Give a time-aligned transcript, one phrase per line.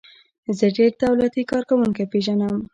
[0.57, 2.55] زه ډیر دولتی کارکوونکي پیژنم.